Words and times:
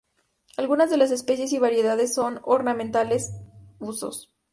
Algunas 0.57 0.89
de 0.89 0.97
las 0.97 1.11
especies 1.11 1.53
y 1.53 1.59
variedades 1.59 2.11
son 2.15 2.39
ornamentales 2.43 3.33
usos. 3.77 4.31